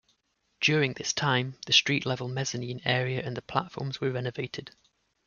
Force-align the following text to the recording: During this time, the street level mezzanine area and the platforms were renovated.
During 0.61 0.93
this 0.93 1.13
time, 1.13 1.59
the 1.67 1.73
street 1.73 2.07
level 2.07 2.27
mezzanine 2.27 2.81
area 2.85 3.21
and 3.23 3.37
the 3.37 3.43
platforms 3.43 4.01
were 4.01 4.09
renovated. 4.09 4.71